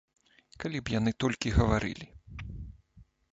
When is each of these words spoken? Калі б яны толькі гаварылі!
Калі 0.63 0.77
б 0.87 0.93
яны 0.99 1.13
толькі 1.25 1.53
гаварылі! 1.59 2.09